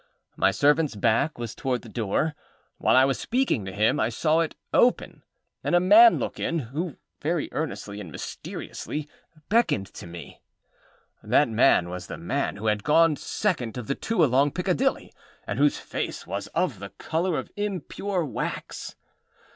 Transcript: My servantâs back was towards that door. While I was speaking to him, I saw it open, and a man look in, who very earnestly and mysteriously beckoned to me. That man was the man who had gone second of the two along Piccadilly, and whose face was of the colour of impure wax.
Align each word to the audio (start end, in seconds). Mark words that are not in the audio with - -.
My 0.35 0.49
servantâs 0.49 0.99
back 0.99 1.37
was 1.37 1.53
towards 1.53 1.83
that 1.83 1.93
door. 1.93 2.33
While 2.79 2.95
I 2.95 3.05
was 3.05 3.19
speaking 3.19 3.65
to 3.65 3.71
him, 3.71 3.99
I 3.99 4.09
saw 4.09 4.39
it 4.39 4.55
open, 4.73 5.21
and 5.63 5.75
a 5.75 5.79
man 5.79 6.17
look 6.17 6.39
in, 6.39 6.57
who 6.57 6.97
very 7.21 7.49
earnestly 7.51 8.01
and 8.01 8.11
mysteriously 8.11 9.07
beckoned 9.49 9.85
to 9.93 10.07
me. 10.07 10.41
That 11.21 11.49
man 11.49 11.87
was 11.87 12.07
the 12.07 12.17
man 12.17 12.55
who 12.55 12.65
had 12.65 12.83
gone 12.83 13.15
second 13.15 13.77
of 13.77 13.85
the 13.85 13.93
two 13.93 14.23
along 14.25 14.53
Piccadilly, 14.53 15.13
and 15.45 15.59
whose 15.59 15.77
face 15.77 16.25
was 16.25 16.47
of 16.47 16.79
the 16.79 16.89
colour 16.97 17.37
of 17.37 17.51
impure 17.55 18.25
wax. 18.25 18.95